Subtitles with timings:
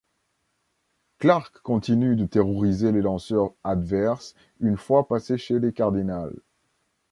[1.19, 6.41] Clark continue de terroriser les lanceurs adverses une fois passé chez les Cardinals.